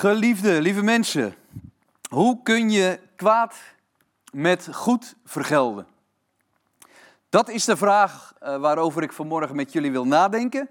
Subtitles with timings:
[0.00, 1.34] Geliefde, lieve mensen,
[2.08, 3.56] hoe kun je kwaad
[4.32, 5.86] met goed vergelden?
[7.28, 10.68] Dat is de vraag eh, waarover ik vanmorgen met jullie wil nadenken.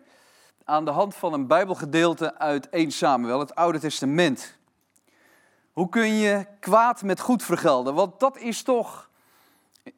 [0.63, 4.57] Aan de hand van een Bijbelgedeelte uit 1 Samuel, het Oude Testament.
[5.73, 7.93] Hoe kun je kwaad met goed vergelden?
[7.93, 9.09] Want dat is toch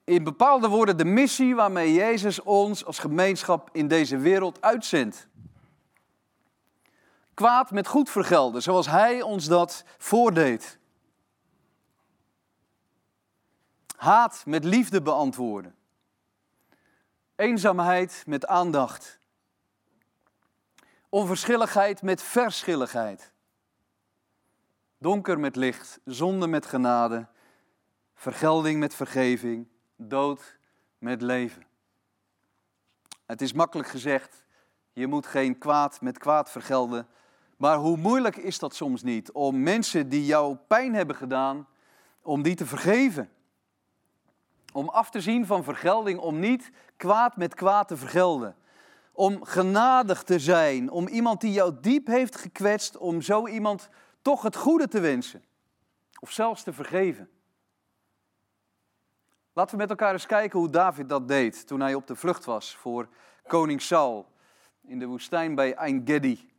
[0.04, 5.28] in bepaalde woorden de missie waarmee Jezus ons als gemeenschap in deze wereld uitzendt
[7.42, 10.80] kwaad met goed vergelden, zoals Hij ons dat voordeed.
[13.96, 15.76] Haat met liefde beantwoorden.
[17.36, 19.20] Eenzaamheid met aandacht.
[21.10, 23.32] Onverschilligheid met verschilligheid.
[24.98, 27.28] Donker met licht, zonde met genade,
[28.14, 30.58] vergelding met vergeving, dood
[30.98, 31.66] met leven.
[33.26, 34.44] Het is makkelijk gezegd,
[34.94, 37.08] je moet geen kwaad met kwaad vergelden,
[37.62, 41.68] maar hoe moeilijk is dat soms niet om mensen die jou pijn hebben gedaan,
[42.22, 43.30] om die te vergeven?
[44.74, 48.56] Om af te zien van vergelding, om niet kwaad met kwaad te vergelden.
[49.12, 53.90] Om genadig te zijn, om iemand die jou diep heeft gekwetst, om zo iemand
[54.22, 55.44] toch het goede te wensen.
[56.20, 57.30] Of zelfs te vergeven.
[59.54, 62.46] Laten we met elkaar eens kijken hoe David dat deed toen hij op de vlucht
[62.46, 63.08] was voor
[63.48, 64.32] koning Saul
[64.82, 66.51] in de woestijn bij Ein-Gedi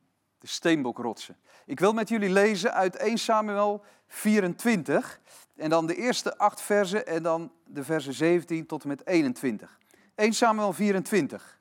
[0.43, 1.37] de steenbokrotsen.
[1.67, 5.21] Ik wil met jullie lezen uit 1 Samuel 24
[5.57, 9.79] en dan de eerste acht versen en dan de versen 17 tot en met 21.
[10.15, 11.61] 1 Samuel 24.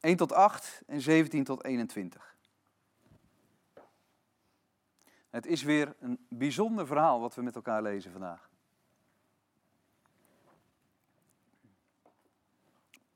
[0.00, 2.36] 1 tot 8 en 17 tot 21.
[5.30, 8.50] Het is weer een bijzonder verhaal wat we met elkaar lezen vandaag.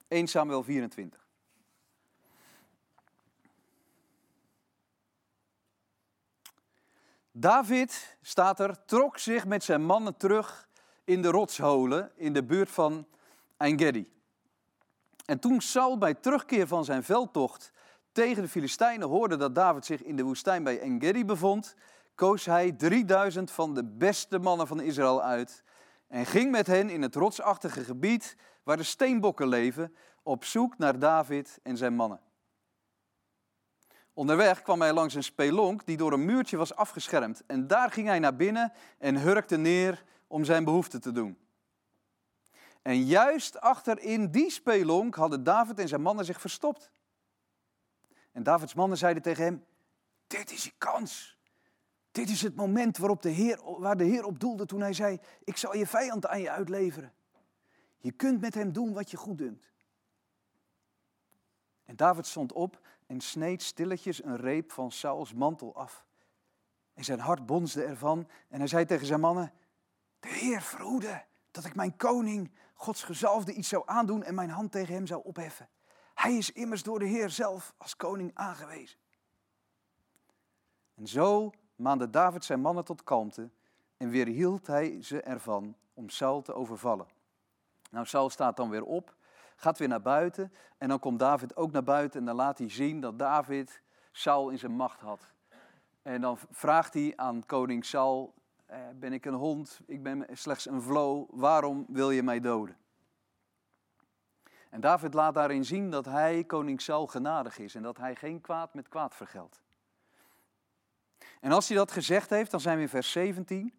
[0.09, 1.26] 1 Samuel 24.
[7.39, 10.69] David, staat er, trok zich met zijn mannen terug
[11.05, 13.07] in de rotsholen in de buurt van
[13.57, 14.13] Engedi.
[15.25, 17.73] En toen Saul bij terugkeer van zijn veldtocht
[18.13, 21.75] tegen de Filistijnen hoorde dat David zich in de woestijn bij Engedi bevond,
[22.15, 25.63] koos hij 3000 van de beste mannen van Israël uit
[26.09, 30.99] en ging met hen in het rotsachtige gebied waar de steenbokken leven op zoek naar
[30.99, 32.21] David en zijn mannen.
[34.17, 37.43] Onderweg kwam hij langs een spelonk die door een muurtje was afgeschermd.
[37.47, 41.39] En daar ging hij naar binnen en hurkte neer om zijn behoefte te doen.
[42.83, 46.91] En juist achter in die spelonk hadden David en zijn mannen zich verstopt.
[48.33, 49.65] En Davids mannen zeiden tegen hem:
[50.27, 51.39] Dit is je kans.
[52.11, 55.19] Dit is het moment waarop de Heer, waar de Heer op doelde toen hij zei:
[55.45, 57.13] Ik zal je vijand aan je uitleveren.
[57.99, 59.75] Je kunt met hem doen wat je goed dunkt.
[61.85, 66.05] En David stond op en sneed stilletjes een reep van Sauls mantel af.
[66.95, 69.53] En zijn hart bonsde ervan en hij zei tegen zijn mannen,
[70.21, 74.73] de Heer verhoede dat ik mijn koning, Gods gezalfde, iets zou aandoen en mijn hand
[74.73, 75.69] tegen hem zou opheffen.
[76.15, 78.99] Hij is immers door de Heer zelf als koning aangewezen.
[80.95, 83.51] En zo maande David zijn mannen tot kalmte
[83.97, 87.07] en weerhield hij ze ervan om Saul te overvallen.
[87.91, 89.16] Nou, Saul staat dan weer op
[89.57, 90.53] gaat weer naar buiten.
[90.79, 94.49] En dan komt David ook naar buiten en dan laat hij zien dat David Saul
[94.49, 95.21] in zijn macht had.
[96.03, 98.35] En dan vraagt hij aan koning Saul,
[98.67, 102.77] eh, ben ik een hond, ik ben slechts een vlo, waarom wil je mij doden?
[104.71, 108.41] En David laat daarin zien dat hij, koning Saul, genadig is en dat hij geen
[108.41, 109.63] kwaad met kwaad vergeldt.
[111.41, 113.75] En als hij dat gezegd heeft, dan zijn we in vers 17.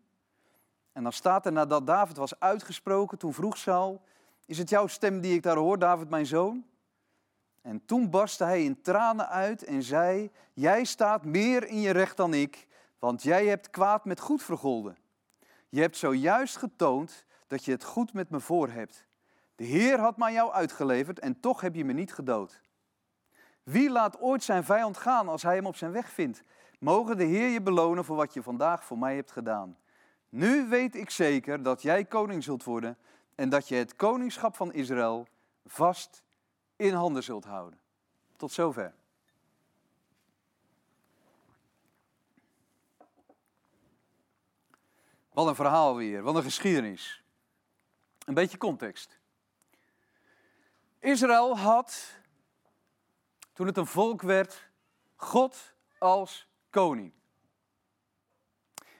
[0.92, 4.02] En dan staat er nadat David was uitgesproken, toen vroeg Saul,
[4.48, 6.66] is het jouw stem die ik daar hoor, David, mijn zoon?
[7.62, 12.18] En toen barstte hij in tranen uit en zei: Jij staat meer in je recht
[12.18, 12.68] dan ik,
[13.00, 14.98] want jij hebt kwaad met goed vergolden.
[15.70, 19.06] Je hebt zojuist getoond dat je het goed met me voor hebt.
[19.56, 22.62] De Heer had mij jou uitgeleverd en toch heb je me niet gedood.
[23.64, 26.44] Wie laat ooit zijn vijand gaan als hij hem op zijn weg vindt?
[26.80, 29.78] Mogen de Heer je belonen voor wat je vandaag voor mij hebt gedaan.
[30.30, 32.98] Nu weet ik zeker dat jij koning zult worden
[33.38, 35.28] en dat je het koningschap van Israël
[35.66, 36.24] vast
[36.76, 37.80] in handen zult houden.
[38.36, 38.94] Tot zover.
[45.34, 47.24] Wat een verhaal weer, wat een geschiedenis.
[48.26, 49.20] Een beetje context.
[51.00, 52.16] Israël had,
[53.54, 54.70] toen het een volk werd,
[55.16, 57.14] God als koning.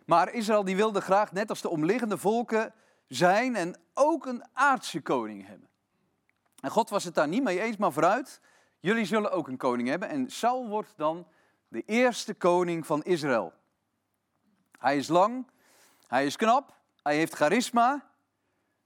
[0.06, 2.74] Maar Israël die wilde graag, net als de omliggende volken,
[3.08, 5.70] zijn en ook een aardse koning hebben.
[6.60, 8.42] En God was het daar niet mee eens, maar vooruit,
[8.80, 10.10] jullie zullen ook een koning hebben.
[10.10, 11.28] En Saul wordt dan
[11.68, 13.54] de eerste koning van Israël.
[14.80, 15.48] Hij is lang,
[16.08, 18.10] hij is knap, hij heeft charisma,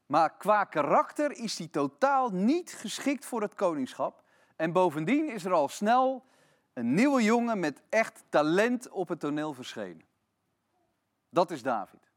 [0.06, 4.24] maar qua karakter is hij totaal niet geschikt voor het koningschap.
[4.56, 6.26] En bovendien is er al snel
[6.74, 10.06] een nieuwe jongen met echt talent op het toneel verschenen.
[11.30, 12.11] Dat is David.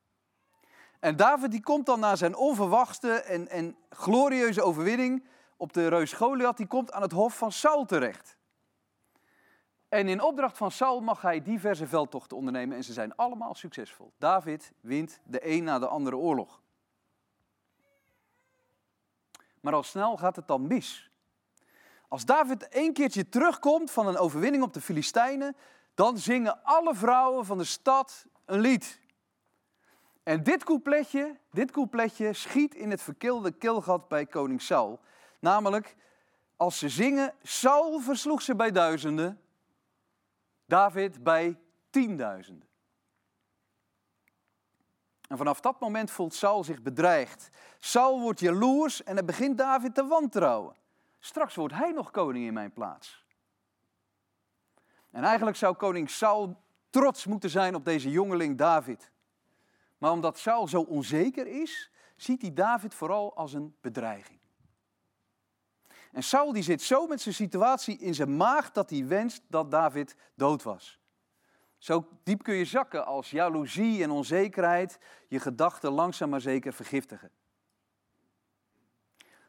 [1.04, 5.24] En David die komt dan na zijn onverwachte en, en glorieuze overwinning
[5.56, 8.36] op de reus Goliath, die komt aan het hof van Saul terecht.
[9.88, 14.12] En in opdracht van Saul mag hij diverse veldtochten ondernemen en ze zijn allemaal succesvol.
[14.18, 16.62] David wint de een na de andere oorlog.
[19.60, 21.10] Maar al snel gaat het dan mis.
[22.08, 25.56] Als David een keertje terugkomt van een overwinning op de Filistijnen,
[25.94, 29.02] dan zingen alle vrouwen van de stad een lied.
[30.24, 35.00] En dit coupletje, dit coupletje schiet in het verkilde keelgat bij koning Saul.
[35.38, 35.96] Namelijk,
[36.56, 39.40] als ze zingen, Saul versloeg ze bij duizenden,
[40.66, 41.58] David bij
[41.90, 42.68] tienduizenden.
[45.28, 47.50] En vanaf dat moment voelt Saul zich bedreigd.
[47.78, 50.76] Saul wordt jaloers en hij begint David te wantrouwen.
[51.18, 53.24] Straks wordt hij nog koning in mijn plaats.
[55.10, 59.12] En eigenlijk zou koning Saul trots moeten zijn op deze jongeling David.
[60.04, 64.38] Maar omdat Saul zo onzeker is, ziet hij David vooral als een bedreiging.
[66.12, 69.70] En Saul die zit zo met zijn situatie in zijn maag dat hij wenst dat
[69.70, 71.00] David dood was.
[71.78, 74.98] Zo diep kun je zakken als jaloezie en onzekerheid
[75.28, 77.30] je gedachten langzaam maar zeker vergiftigen.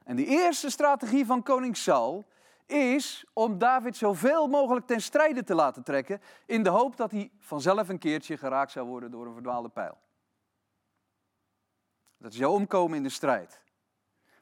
[0.04, 2.28] En de eerste strategie van koning Saul
[2.66, 7.31] is om David zoveel mogelijk ten strijde te laten trekken, in de hoop dat hij
[7.40, 10.04] vanzelf een keertje geraakt zou worden door een verdwaalde pijl.
[12.25, 13.62] Dat hij zou omkomen in de strijd.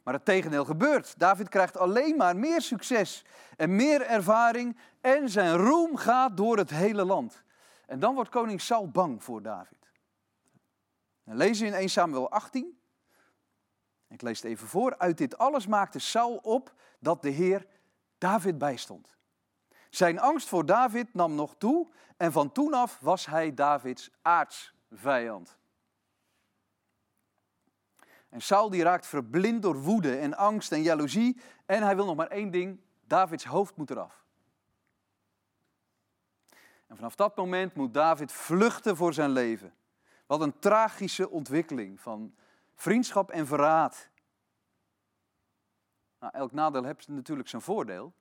[0.03, 1.19] Maar het tegendeel gebeurt.
[1.19, 3.25] David krijgt alleen maar meer succes
[3.57, 7.43] en meer ervaring en zijn roem gaat door het hele land.
[7.85, 9.91] En dan wordt koning Saul bang voor David.
[11.23, 12.79] Dan lezen in 1 Samuel 18.
[14.07, 14.97] Ik lees het even voor.
[14.97, 17.67] Uit dit alles maakte Saul op dat de Heer
[18.17, 19.17] David bijstond.
[19.89, 21.87] Zijn angst voor David nam nog toe
[22.17, 25.61] en van toen af was hij Davids aardsvijand.
[28.33, 32.15] En Saul die raakt verblind door woede en angst en jaloezie en hij wil nog
[32.15, 34.25] maar één ding, Davids hoofd moet eraf.
[36.87, 39.73] En vanaf dat moment moet David vluchten voor zijn leven.
[40.25, 42.35] Wat een tragische ontwikkeling van
[42.75, 44.09] vriendschap en verraad.
[46.19, 48.13] Nou, elk nadeel heeft natuurlijk zijn voordeel.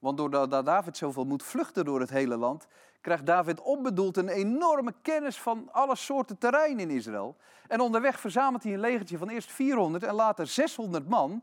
[0.00, 2.66] Want doordat David zoveel moet vluchten door het hele land,
[3.00, 7.36] krijgt David onbedoeld een enorme kennis van alle soorten terrein in Israël.
[7.68, 11.42] En onderweg verzamelt hij een legertje van eerst 400 en later 600 man,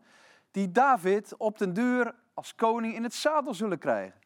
[0.52, 4.20] die David op den duur als koning in het zadel zullen krijgen.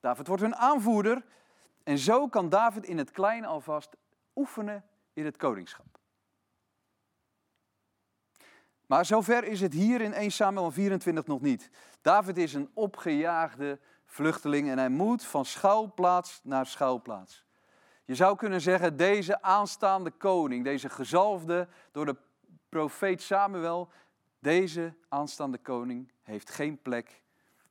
[0.00, 1.24] David wordt hun aanvoerder
[1.84, 3.96] en zo kan David in het klein alvast
[4.34, 5.97] oefenen in het koningschap.
[8.88, 11.70] Maar zover is het hier in 1 Samuel 24 nog niet.
[12.02, 17.44] David is een opgejaagde vluchteling en hij moet van schuilplaats naar schuilplaats.
[18.04, 22.16] Je zou kunnen zeggen, deze aanstaande koning, deze gezalfde door de
[22.68, 23.88] profeet Samuel,
[24.38, 27.22] deze aanstaande koning heeft geen plek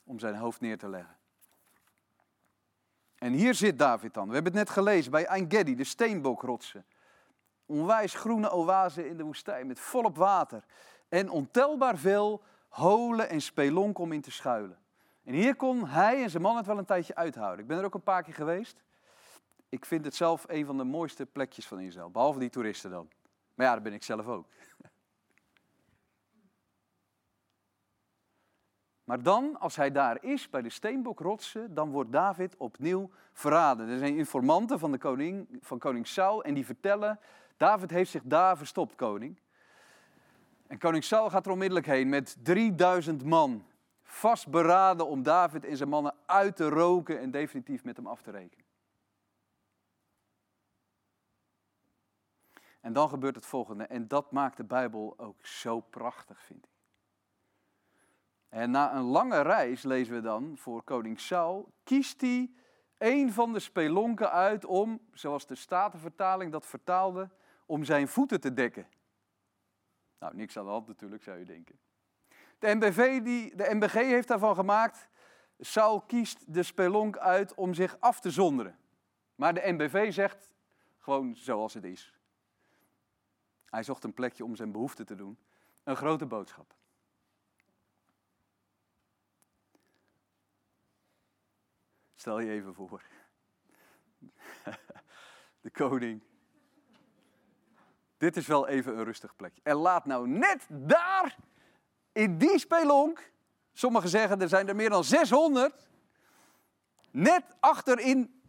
[0.04, 1.18] om zijn hoofd neer te leggen.
[3.16, 4.28] En hier zit David dan.
[4.28, 6.86] We hebben het net gelezen bij Ein-Gedi, de steenbokrotsen.
[7.66, 10.64] Onwijs groene oase in de woestijn met volop water.
[11.10, 14.78] En ontelbaar veel holen en spelonk om in te schuilen.
[15.24, 17.60] En hier kon hij en zijn man het wel een tijdje uithouden.
[17.60, 18.84] Ik ben er ook een paar keer geweest.
[19.70, 22.12] Ik vind het zelf een van de mooiste plekjes van Israël.
[22.12, 23.10] Behalve die toeristen dan.
[23.54, 24.48] Maar ja, dat ben ik zelf ook.
[29.08, 33.90] Maar dan, als hij daar is, bij de steenbokrotsen, dan wordt David opnieuw verraden.
[33.90, 37.20] Er zijn informanten van, de koning, van koning Saul en die vertellen,
[37.58, 39.40] David heeft zich daar verstopt, koning.
[40.68, 43.66] En koning Saul gaat er onmiddellijk heen met 3000 man,
[44.04, 48.32] vastberaden om David en zijn mannen uit te roken en definitief met hem af te
[48.32, 48.66] rekenen.
[52.82, 56.72] En dan gebeurt het volgende, en dat maakt de Bijbel ook zo prachtig, vind ik.
[58.50, 62.52] En na een lange reis, lezen we dan, voor koning Saul, kiest hij
[62.98, 67.30] een van de spelonken uit om, zoals de Statenvertaling dat vertaalde,
[67.66, 68.88] om zijn voeten te dekken.
[70.20, 71.80] Nou, niks aan de hand natuurlijk, zou je denken.
[72.60, 75.10] De, MBV die, de MBG heeft daarvan gemaakt,
[75.60, 78.80] Saul kiest de spelonk uit om zich af te zonderen.
[79.36, 80.54] Maar de MBV zegt
[80.98, 82.14] gewoon zoals het is.
[83.66, 85.38] Hij zocht een plekje om zijn behoefte te doen.
[85.84, 86.76] Een grote boodschap.
[92.16, 93.04] Stel je even voor.
[95.62, 96.24] de koning.
[98.18, 99.62] Dit is wel even een rustig plekje.
[99.64, 101.38] En laat nou net daar,
[102.12, 103.32] in die spelonk,
[103.74, 105.90] sommigen zeggen er zijn er meer dan 600,
[107.12, 108.42] net achterin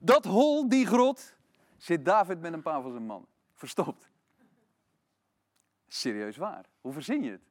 [0.00, 1.34] dat hol, die grot,
[1.76, 3.28] zit David met een paar van zijn mannen.
[3.54, 4.10] Verstopt.
[5.86, 6.64] Serieus waar.
[6.80, 7.46] Hoe verzin je het?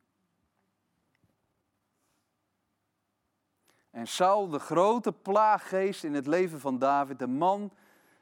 [3.90, 7.74] En Saul, de grote plaaggeest in het leven van David, de man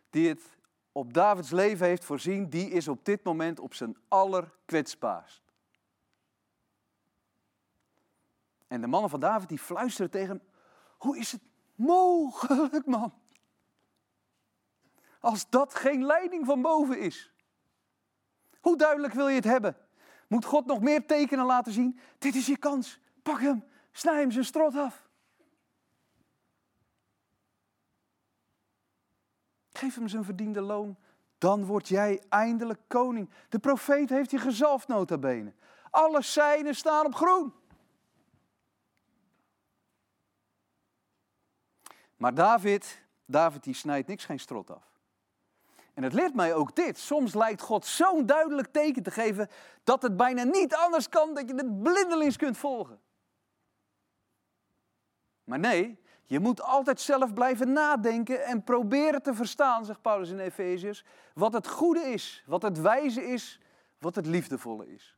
[0.09, 0.54] die het
[0.97, 5.41] op Davids leven heeft voorzien, die is op dit moment op zijn allerkwetsbaarst.
[8.67, 10.41] En de mannen van David die fluisteren tegen hem,
[10.97, 11.41] hoe is het
[11.75, 13.13] mogelijk man?
[15.19, 17.31] Als dat geen leiding van boven is.
[18.61, 19.77] Hoe duidelijk wil je het hebben?
[20.27, 21.99] Moet God nog meer tekenen laten zien?
[22.17, 22.99] Dit is je kans.
[23.23, 25.04] Pak hem, snij hem zijn strot af.
[29.77, 30.97] Geef hem zijn verdiende loon.
[31.37, 33.29] Dan word jij eindelijk koning.
[33.49, 35.53] De profeet heeft je gezalfd, nota bene.
[35.89, 37.53] Alle seinen staan op groen.
[42.17, 44.95] Maar David, David die snijdt niks geen strot af.
[45.93, 46.97] En het leert mij ook dit.
[46.97, 49.49] Soms lijkt God zo'n duidelijk teken te geven
[49.83, 52.99] dat het bijna niet anders kan dat je het blindelings kunt volgen.
[55.43, 60.39] Maar nee, je moet altijd zelf blijven nadenken en proberen te verstaan, zegt Paulus in
[60.39, 63.59] Efeziërs, wat het goede is, wat het wijze is,
[63.99, 65.17] wat het liefdevolle is.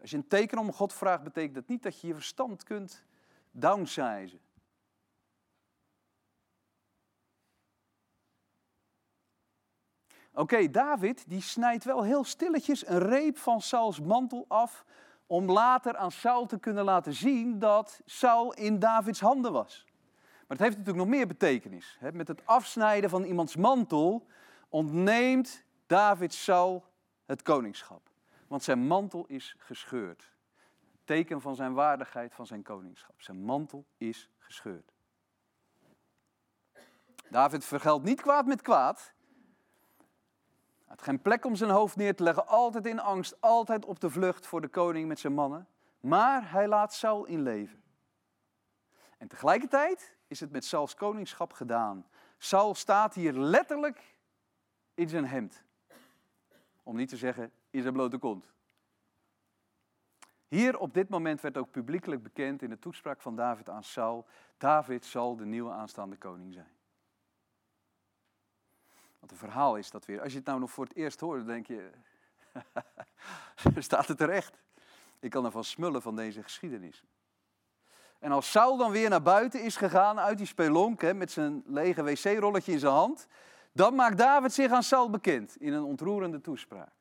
[0.00, 3.04] Als je een teken om God vraagt, betekent dat niet dat je je verstand kunt
[3.50, 4.40] downsizen.
[10.34, 14.84] Oké, David die snijdt wel heel stilletjes een reep van Sauls mantel af
[15.26, 19.84] om later aan Saul te kunnen laten zien dat Saul in Davids handen was.
[20.52, 21.98] Maar het heeft natuurlijk nog meer betekenis.
[22.12, 24.26] Met het afsnijden van iemands mantel
[24.68, 26.84] ontneemt David Saul
[27.26, 28.10] het koningschap.
[28.48, 30.30] Want zijn mantel is gescheurd.
[31.04, 33.22] Teken van zijn waardigheid van zijn koningschap.
[33.22, 34.92] Zijn mantel is gescheurd.
[37.30, 39.12] David vergeldt niet kwaad met kwaad
[40.92, 44.10] had geen plek om zijn hoofd neer te leggen, altijd in angst, altijd op de
[44.10, 45.68] vlucht voor de koning met zijn mannen.
[46.00, 47.82] Maar hij laat Saul in leven.
[49.18, 52.06] En tegelijkertijd is het met Sauls koningschap gedaan.
[52.38, 54.18] Saul staat hier letterlijk
[54.94, 55.62] in zijn hemd.
[56.82, 58.52] Om niet te zeggen in zijn blote kont.
[60.48, 64.26] Hier op dit moment werd ook publiekelijk bekend in de toespraak van David aan Saul:
[64.58, 66.70] David zal de nieuwe aanstaande koning zijn.
[69.22, 70.20] Want het verhaal is dat weer.
[70.20, 71.90] Als je het nou nog voor het eerst hoort, dan denk je,
[73.78, 74.58] staat het terecht.
[75.20, 77.04] Ik kan ervan smullen van deze geschiedenis.
[78.18, 81.62] En als Saul dan weer naar buiten is gegaan uit die spelonk hè, met zijn
[81.66, 83.26] lege wc-rolletje in zijn hand,
[83.72, 86.92] dan maakt David zich aan Saul bekend in een ontroerende toespraak.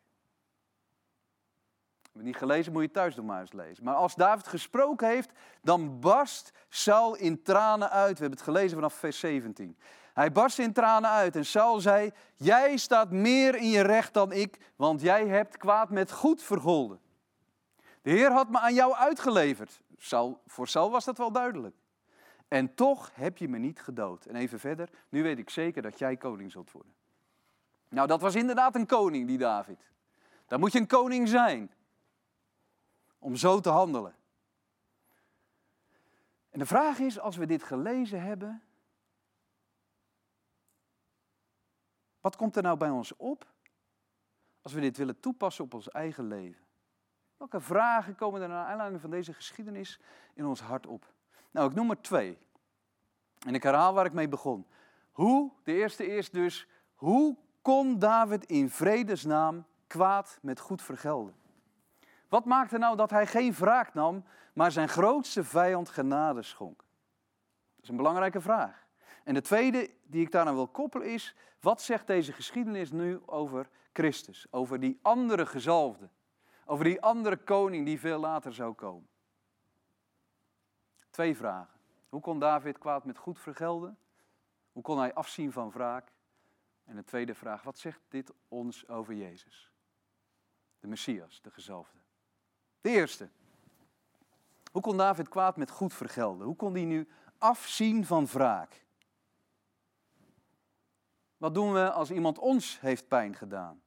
[2.02, 3.84] Heb je niet gelezen, moet je thuis nog maar eens lezen.
[3.84, 8.14] Maar als David gesproken heeft, dan barst Saul in tranen uit.
[8.14, 9.78] We hebben het gelezen vanaf vers 17.
[10.14, 14.32] Hij barst in tranen uit en Saul zei, jij staat meer in je recht dan
[14.32, 17.00] ik, want jij hebt kwaad met goed vergolden.
[18.02, 19.82] De Heer had me aan jou uitgeleverd.
[20.46, 21.76] Voor Saul was dat wel duidelijk.
[22.48, 24.26] En toch heb je me niet gedood.
[24.26, 26.94] En even verder, nu weet ik zeker dat jij koning zult worden.
[27.90, 29.92] Nou, dat was inderdaad een koning, die David.
[30.48, 31.72] Dan moet je een koning zijn.
[33.20, 34.16] Om zo te handelen.
[36.50, 38.64] En de vraag is, als we dit gelezen hebben,
[42.22, 43.46] Wat komt er nou bij ons op
[44.62, 46.66] als we dit willen toepassen op ons eigen leven?
[47.38, 50.00] Welke vragen komen er naar aanleiding van deze geschiedenis
[50.34, 51.14] in ons hart op?
[51.52, 52.38] Nou, ik noem er twee.
[53.46, 54.68] En ik herhaal waar ik mee begon.
[55.12, 61.36] Hoe, de eerste is dus, hoe kon David in vredesnaam kwaad met goed vergelden?
[62.30, 64.24] Wat maakte nou dat hij geen wraak nam,
[64.54, 66.78] maar zijn grootste vijand genade schonk?
[66.78, 68.86] Dat is een belangrijke vraag.
[69.24, 73.70] En de tweede die ik daaraan wil koppelen is, wat zegt deze geschiedenis nu over
[73.94, 74.48] Christus?
[74.50, 76.10] Over die andere gezalfde.
[76.66, 79.08] Over die andere koning die veel later zou komen.
[81.10, 81.80] Twee vragen.
[82.10, 83.98] Hoe kon David kwaad met goed vergelden?
[84.72, 86.12] Hoe kon hij afzien van wraak?
[86.84, 89.72] En de tweede vraag, wat zegt dit ons over Jezus?
[90.80, 91.98] De Messias, de gezalfde.
[92.82, 93.30] De eerste.
[94.72, 96.46] Hoe kon David kwaad met goed vergelden?
[96.46, 98.86] Hoe kon hij nu afzien van wraak?
[101.42, 103.82] Wat doen we als iemand ons heeft pijn gedaan?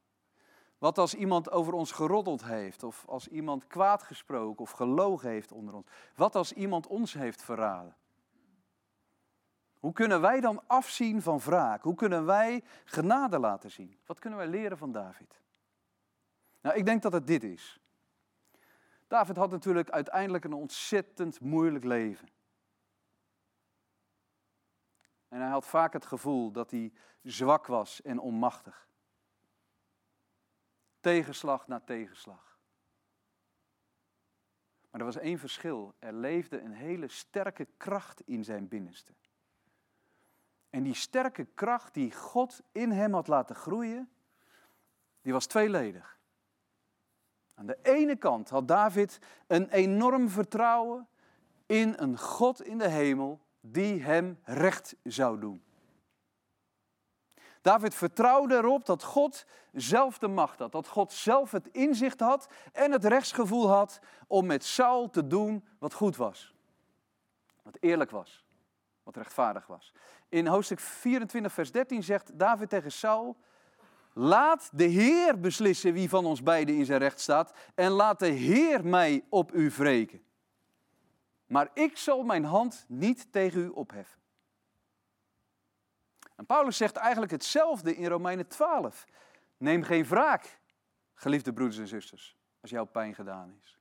[0.79, 5.53] Wat als iemand over ons geroddeld heeft, of als iemand kwaad gesproken of gelogen heeft
[5.53, 5.87] onder ons?
[6.15, 7.97] Wat als iemand ons heeft verraden?
[9.79, 11.83] Hoe kunnen wij dan afzien van wraak?
[11.83, 13.99] Hoe kunnen wij genade laten zien?
[14.07, 15.41] Wat kunnen wij leren van David?
[16.61, 17.81] Nou, ik denk dat het dit is.
[19.09, 22.29] David had natuurlijk uiteindelijk een ontzettend moeilijk leven.
[25.35, 28.89] En hij had vaak het gevoel dat hij zwak was en onmachtig.
[31.01, 32.59] Tegenslag na tegenslag.
[34.91, 35.95] Maar er was één verschil.
[35.99, 39.13] Er leefde een hele sterke kracht in zijn binnenste.
[40.71, 44.11] En die sterke kracht die God in hem had laten groeien,
[45.23, 46.19] die was tweeledig.
[47.55, 51.09] Aan de ene kant had David een enorm vertrouwen
[51.67, 55.63] in een God in de hemel die hem recht zou doen.
[57.61, 62.49] David vertrouwde erop dat God zelf de macht had, dat God zelf het inzicht had
[62.73, 66.55] en het rechtsgevoel had om met Saul te doen wat goed was.
[67.63, 68.45] Wat eerlijk was,
[69.03, 69.93] wat rechtvaardig was.
[70.29, 73.37] In hoofdstuk 24, vers 13 zegt David tegen Saul:
[74.13, 78.27] Laat de Heer beslissen wie van ons beiden in zijn recht staat en laat de
[78.27, 80.23] Heer mij op u wreken.
[81.47, 84.21] Maar ik zal mijn hand niet tegen u opheffen.
[86.37, 89.07] En Paulus zegt eigenlijk hetzelfde in Romeinen 12.
[89.57, 90.59] Neem geen wraak,
[91.15, 93.79] geliefde broeders en zusters, als jouw pijn gedaan is.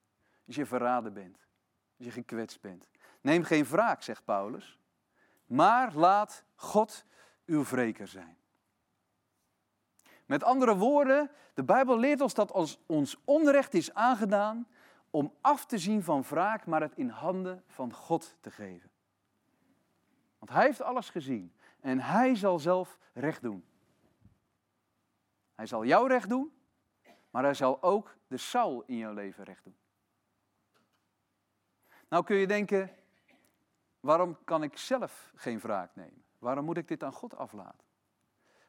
[0.48, 1.48] Als je verraden bent,
[1.98, 2.88] als je gekwetst bent.
[3.22, 4.80] Neem geen wraak, zegt Paulus,
[5.46, 7.06] maar laat God
[7.46, 8.38] uw wreker zijn.
[10.26, 14.68] Met andere woorden, de Bijbel leert ons dat als ons onrecht is aangedaan,
[15.14, 18.90] om af te zien van wraak, maar het in handen van God te geven.
[20.40, 23.66] Want Hij heeft alles gezien en Hij zal zelf recht doen.
[25.56, 26.54] Hij zal jou recht doen,
[27.30, 29.76] maar Hij zal ook de Saul in jouw leven recht doen.
[32.08, 32.92] Nou kun je denken,
[34.00, 36.24] waarom kan ik zelf geen wraak nemen?
[36.40, 37.88] Waarom moet ik dit aan God aflaten?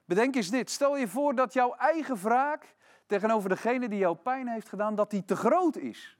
[0.05, 0.71] Bedenk eens dit.
[0.71, 2.75] Stel je voor dat jouw eigen wraak
[3.07, 6.19] tegenover degene die jou pijn heeft gedaan, dat die te groot is.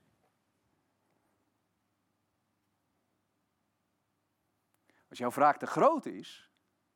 [5.15, 6.51] Als jouw wraak te groot is,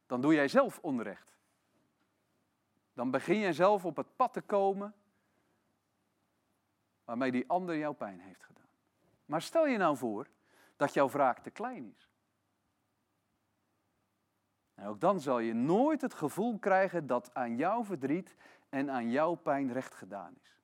[0.06, 1.38] dan doe jij zelf onrecht.
[2.92, 4.94] Dan begin jij zelf op het pad te komen
[7.04, 8.68] waarmee die ander jouw pijn heeft gedaan.
[9.24, 10.28] Maar stel je nou voor
[10.76, 12.10] dat jouw wraak te klein is.
[14.74, 18.36] En ook dan zal je nooit het gevoel krijgen dat aan jouw verdriet
[18.68, 20.58] en aan jouw pijn recht gedaan is.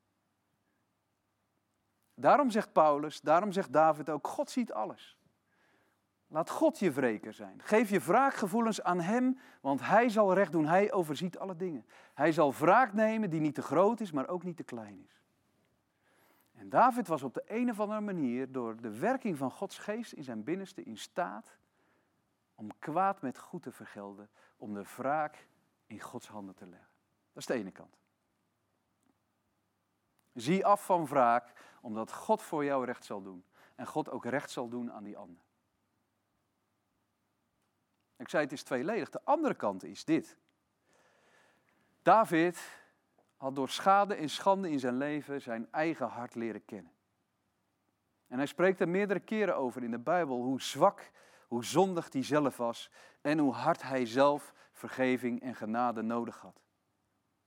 [2.14, 5.18] Daarom zegt Paulus, daarom zegt David ook, God ziet alles.
[6.34, 7.62] Laat God je wreker zijn.
[7.62, 10.66] Geef je wraakgevoelens aan Hem, want Hij zal recht doen.
[10.66, 11.86] Hij overziet alle dingen.
[12.14, 15.22] Hij zal wraak nemen die niet te groot is, maar ook niet te klein is.
[16.52, 20.12] En David was op de een of andere manier door de werking van Gods geest
[20.12, 21.56] in zijn binnenste in staat
[22.54, 25.48] om kwaad met goed te vergelden, om de wraak
[25.86, 26.90] in Gods handen te leggen.
[27.32, 27.96] Dat is de ene kant.
[30.32, 33.44] Zie af van wraak, omdat God voor jou recht zal doen.
[33.74, 35.42] En God ook recht zal doen aan die ander.
[38.16, 39.10] Ik zei het is tweeledig.
[39.10, 40.36] De andere kant is dit.
[42.02, 42.82] David
[43.36, 46.92] had door schade en schande in zijn leven zijn eigen hart leren kennen.
[48.26, 51.10] En hij spreekt er meerdere keren over in de Bijbel hoe zwak
[51.48, 56.60] hoe zondig hij zelf was en hoe hard hij zelf vergeving en genade nodig had.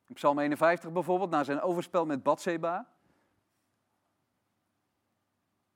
[0.05, 2.87] In Psalm 51 bijvoorbeeld, na zijn overspel met Bathseba,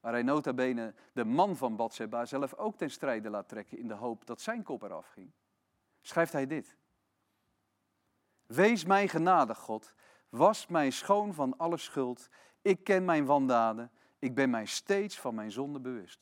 [0.02, 3.88] waar hij nota bene de man van Bathseba zelf ook ten strijde laat trekken in
[3.88, 5.32] de hoop dat zijn kop eraf ging,
[6.02, 6.76] schrijft hij dit.
[8.46, 9.94] Wees mij genadig, God,
[10.30, 12.30] was mij schoon van alle schuld,
[12.62, 16.20] ik ken mijn wandaden, ik ben mij steeds van mijn zonde bewust.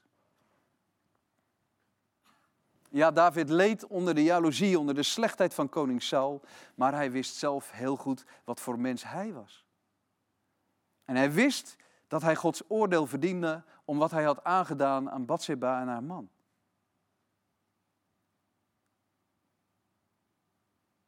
[2.91, 6.41] Ja, David leed onder de jaloezie, onder de slechtheid van koning Saul,
[6.75, 9.65] maar hij wist zelf heel goed wat voor mens hij was.
[11.05, 11.75] En hij wist
[12.09, 16.29] dat hij Gods oordeel verdiende om wat hij had aangedaan aan Bathseba en haar man.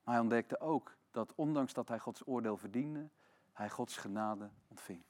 [0.03, 3.09] Maar hij ontdekte ook dat ondanks dat hij Gods oordeel verdiende,
[3.51, 5.03] hij Gods genade ontving.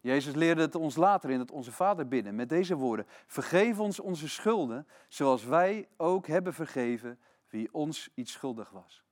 [0.00, 3.06] Jezus leerde het ons later in het Onze Vader bidden met deze woorden.
[3.26, 9.04] Vergeef ons onze schulden, zoals wij ook hebben vergeven wie ons iets schuldig was.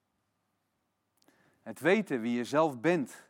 [1.63, 3.29] Het weten wie je zelf bent.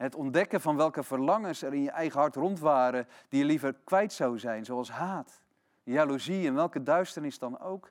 [0.00, 3.74] Het ontdekken van welke verlangens er in je eigen hart rond waren die je liever
[3.84, 5.42] kwijt zou zijn, zoals haat,
[5.82, 7.90] jaloezie en welke duisternis dan ook.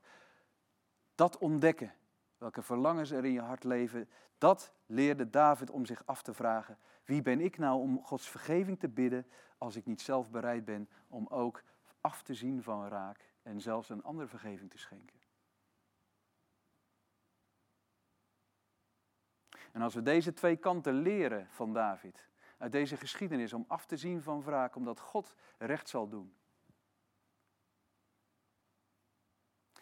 [1.15, 1.93] Dat ontdekken,
[2.37, 6.77] welke verlangens er in je hart leven, dat leerde David om zich af te vragen.
[7.03, 10.89] Wie ben ik nou om Gods vergeving te bidden als ik niet zelf bereid ben
[11.07, 11.63] om ook
[12.01, 15.18] af te zien van raak en zelfs een ander vergeving te schenken.
[19.71, 23.97] En als we deze twee kanten leren van David, uit deze geschiedenis, om af te
[23.97, 26.33] zien van wraak, omdat God recht zal doen.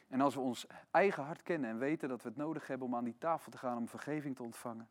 [0.08, 2.96] En als we ons eigen hart kennen en weten dat we het nodig hebben om
[2.96, 4.90] aan die tafel te gaan om vergeving te ontvangen.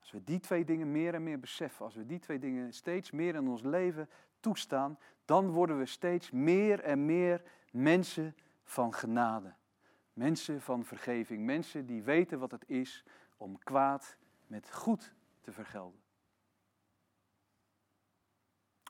[0.00, 3.10] Als we die twee dingen meer en meer beseffen, als we die twee dingen steeds
[3.10, 4.08] meer in ons leven
[4.40, 9.54] toestaan, dan worden we steeds meer en meer mensen van genade.
[10.12, 13.04] Mensen van vergeving, mensen die weten wat het is
[13.36, 16.00] om kwaad met goed te vergelden.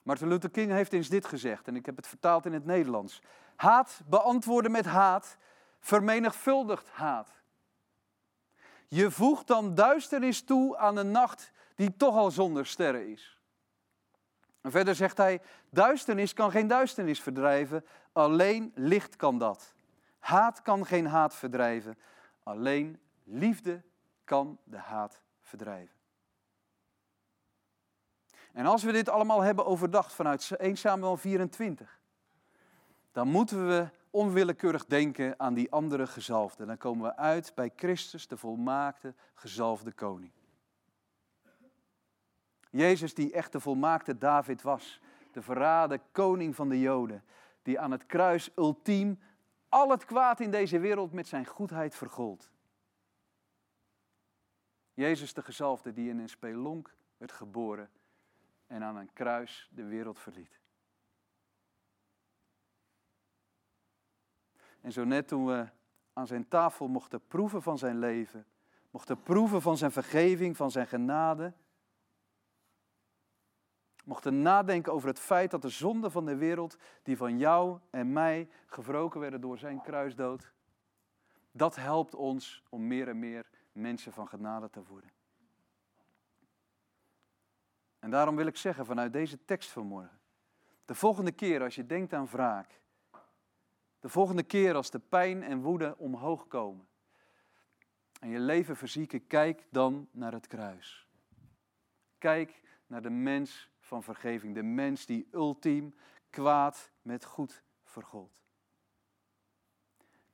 [0.02, 3.22] Martin Luther King heeft eens dit gezegd, en ik heb het vertaald in het Nederlands.
[3.56, 5.36] Haat beantwoorden met haat,
[5.80, 7.42] vermenigvuldigt haat.
[8.88, 13.40] Je voegt dan duisternis toe aan een nacht die toch al zonder sterren is.
[14.60, 19.74] En verder zegt hij, duisternis kan geen duisternis verdrijven, alleen licht kan dat.
[20.22, 21.98] Haat kan geen haat verdrijven,
[22.42, 23.82] alleen liefde
[24.24, 25.96] kan de haat verdrijven.
[28.52, 32.00] En als we dit allemaal hebben overdacht vanuit 1 Samuel 24,
[33.12, 36.66] dan moeten we onwillekeurig denken aan die andere gezalfde.
[36.66, 40.32] Dan komen we uit bij Christus, de volmaakte gezalfde koning.
[42.70, 45.00] Jezus die echt de volmaakte David was,
[45.32, 47.24] de verraden koning van de Joden,
[47.62, 49.18] die aan het kruis ultiem
[49.72, 52.50] al het kwaad in deze wereld met zijn goedheid vergold.
[54.94, 57.90] Jezus de gezalfde die in een spelonk werd geboren
[58.66, 60.60] en aan een kruis de wereld verliet.
[64.80, 65.68] En zo net toen we
[66.12, 68.46] aan zijn tafel mochten proeven van zijn leven,
[68.90, 71.52] mochten proeven van zijn vergeving, van zijn genade,
[74.04, 78.12] mochten nadenken over het feit dat de zonden van de wereld, die van jou en
[78.12, 80.52] mij gewroken werden door zijn kruisdood,
[81.52, 85.10] dat helpt ons om meer en meer mensen van genade te worden.
[87.98, 90.20] En daarom wil ik zeggen vanuit deze tekst vanmorgen,
[90.84, 92.80] de volgende keer als je denkt aan wraak,
[94.00, 96.86] de volgende keer als de pijn en woede omhoog komen
[98.22, 101.08] en je leven verzieken, kijk dan naar het kruis.
[102.18, 105.94] Kijk naar de mens van vergeving, de mens die ultiem
[106.30, 108.40] kwaad met goed vergolt.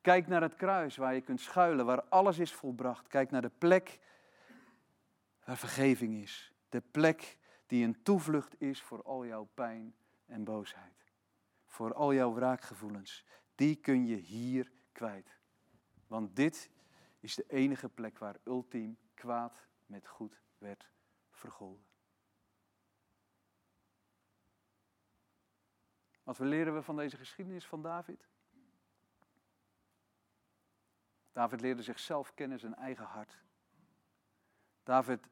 [0.01, 3.09] Kijk naar het kruis waar je kunt schuilen, waar alles is volbracht.
[3.09, 3.99] Kijk naar de plek
[5.44, 6.55] waar vergeving is.
[6.68, 9.94] De plek die een toevlucht is voor al jouw pijn
[10.27, 11.05] en boosheid.
[11.66, 13.25] Voor al jouw wraakgevoelens.
[13.55, 15.38] Die kun je hier kwijt.
[16.07, 16.71] Want dit
[17.21, 20.90] is de enige plek waar ultiem kwaad met goed werd
[21.31, 21.87] vergolden.
[26.29, 28.29] Wat leren we van deze geschiedenis van David?
[31.33, 33.38] David leerde zichzelf kennen, zijn eigen hart.
[34.83, 35.29] David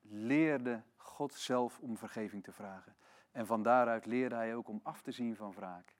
[0.00, 2.96] leerde God zelf om vergeving te vragen.
[3.30, 5.96] En van daaruit leerde hij ook om af te zien van wraak.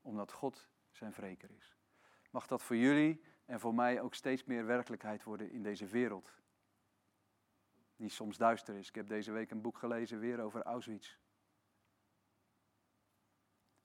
[0.00, 1.76] Omdat God zijn wreker is.
[2.30, 6.34] Mag dat voor jullie en voor mij ook steeds meer werkelijkheid worden in deze wereld.
[7.96, 8.88] Die soms duister is.
[8.88, 11.19] Ik heb deze week een boek gelezen weer over Auschwitz.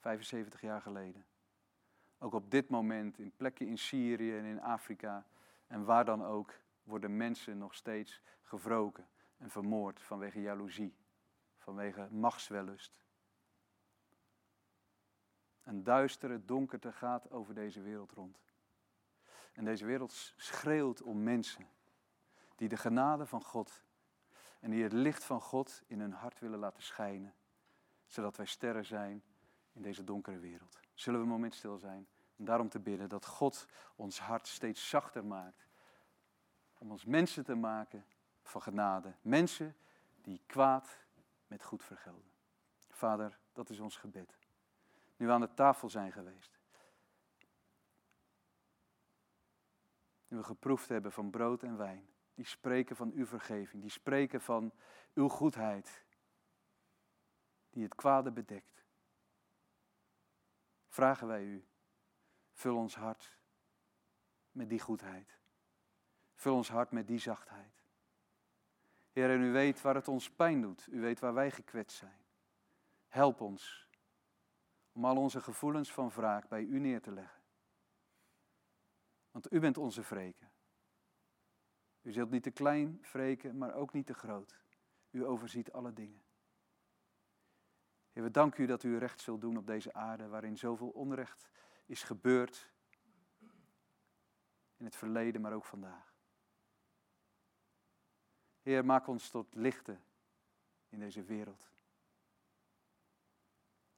[0.05, 1.25] 75 jaar geleden.
[2.17, 5.25] Ook op dit moment, in plekken in Syrië en in Afrika
[5.67, 10.95] en waar dan ook, worden mensen nog steeds gewroken en vermoord vanwege jaloezie,
[11.57, 13.03] vanwege machtswellust.
[15.63, 18.39] Een duistere donkerte gaat over deze wereld rond.
[19.53, 21.67] En deze wereld schreeuwt om mensen
[22.55, 23.83] die de genade van God
[24.59, 27.35] en die het licht van God in hun hart willen laten schijnen,
[28.05, 29.23] zodat wij sterren zijn
[29.75, 30.79] in deze donkere wereld.
[30.93, 34.89] Zullen we een moment stil zijn en daarom te bidden dat God ons hart steeds
[34.89, 35.67] zachter maakt.
[36.77, 38.05] Om ons mensen te maken
[38.43, 39.13] van genade.
[39.21, 39.75] Mensen
[40.21, 41.05] die kwaad
[41.47, 42.31] met goed vergelden.
[42.89, 44.37] Vader, dat is ons gebed.
[45.17, 46.59] Nu we aan de tafel zijn geweest.
[50.27, 52.09] Nu we geproefd hebben van brood en wijn.
[52.33, 53.81] Die spreken van uw vergeving.
[53.81, 54.71] Die spreken van
[55.13, 56.03] uw goedheid.
[57.69, 58.84] Die het kwade bedekt
[60.95, 61.65] vragen wij u,
[62.51, 63.37] vul ons hart
[64.51, 65.39] met die goedheid.
[66.35, 67.83] Vul ons hart met die zachtheid.
[69.11, 70.87] Heer, en u weet waar het ons pijn doet.
[70.91, 72.25] U weet waar wij gekwetst zijn.
[73.07, 73.89] Help ons
[74.91, 77.41] om al onze gevoelens van wraak bij u neer te leggen.
[79.31, 80.51] Want u bent onze wreken.
[82.01, 84.59] U zult niet te klein wreken, maar ook niet te groot.
[85.11, 86.24] U overziet alle dingen.
[88.15, 91.49] Heer, we danken u dat u recht zult doen op deze aarde waarin zoveel onrecht
[91.85, 92.71] is gebeurd.
[94.77, 96.13] In het verleden, maar ook vandaag.
[98.61, 100.03] Heer, maak ons tot lichten
[100.89, 101.71] in deze wereld.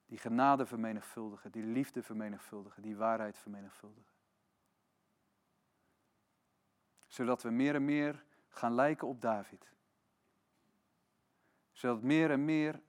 [0.06, 4.16] Die genade vermenigvuldigen, die liefde vermenigvuldigen, die waarheid vermenigvuldigen.
[7.08, 9.74] Zodat we meer en meer gaan lijken op David.
[11.72, 12.82] Zodat meer en meer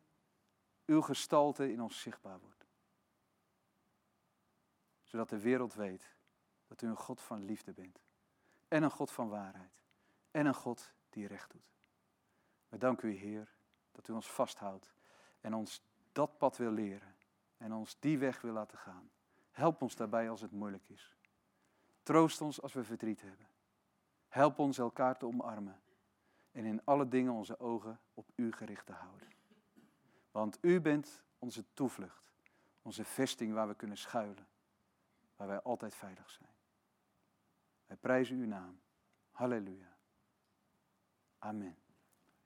[0.89, 2.67] uw gestalte in ons zichtbaar wordt.
[5.03, 6.15] Zodat de wereld weet
[6.67, 8.01] dat u een God van liefde bent.
[8.69, 9.83] En een God van waarheid.
[10.31, 11.73] En een God die recht doet.
[12.69, 13.55] We danken u, Heer,
[13.93, 14.95] dat u ons vasthoudt
[15.41, 17.17] en ons dat pad wil leren
[17.57, 19.11] en ons die weg wil laten gaan.
[19.51, 21.17] Help ons daarbij als het moeilijk is.
[22.03, 23.49] Troost ons als we verdriet hebben.
[24.29, 25.81] Help ons elkaar te omarmen
[26.53, 29.38] en in alle dingen onze ogen op u gericht te houden.
[30.39, 32.33] Want u bent onze toevlucht,
[32.83, 34.47] onze vesting waar we kunnen schuilen,
[35.37, 36.51] waar wij altijd veilig zijn.
[37.87, 38.81] Wij prijzen uw naam.
[39.31, 39.97] Halleluja.
[41.39, 41.77] Amen.